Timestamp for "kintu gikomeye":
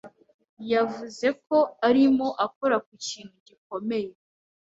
3.05-4.11